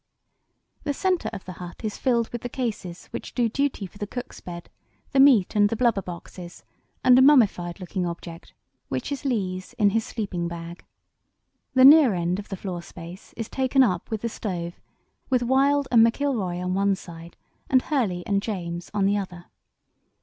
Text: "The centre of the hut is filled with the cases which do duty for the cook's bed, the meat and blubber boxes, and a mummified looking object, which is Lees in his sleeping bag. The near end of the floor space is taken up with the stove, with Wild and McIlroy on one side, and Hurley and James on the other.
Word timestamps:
"The 0.83 0.95
centre 0.95 1.29
of 1.31 1.45
the 1.45 1.51
hut 1.61 1.81
is 1.83 1.99
filled 1.99 2.29
with 2.29 2.41
the 2.41 2.49
cases 2.49 3.05
which 3.11 3.35
do 3.35 3.47
duty 3.47 3.85
for 3.85 3.99
the 3.99 4.07
cook's 4.07 4.39
bed, 4.41 4.67
the 5.11 5.19
meat 5.19 5.55
and 5.55 5.69
blubber 5.77 6.01
boxes, 6.01 6.63
and 7.03 7.19
a 7.19 7.21
mummified 7.21 7.79
looking 7.79 8.07
object, 8.07 8.55
which 8.87 9.11
is 9.11 9.25
Lees 9.25 9.73
in 9.73 9.91
his 9.91 10.03
sleeping 10.03 10.47
bag. 10.47 10.83
The 11.75 11.85
near 11.85 12.15
end 12.15 12.39
of 12.39 12.49
the 12.49 12.57
floor 12.57 12.81
space 12.81 13.33
is 13.37 13.47
taken 13.47 13.83
up 13.83 14.09
with 14.09 14.21
the 14.21 14.29
stove, 14.29 14.81
with 15.29 15.43
Wild 15.43 15.87
and 15.91 16.03
McIlroy 16.03 16.63
on 16.63 16.73
one 16.73 16.95
side, 16.95 17.37
and 17.69 17.83
Hurley 17.83 18.25
and 18.25 18.41
James 18.41 18.89
on 18.95 19.05
the 19.05 19.17
other. 19.17 19.45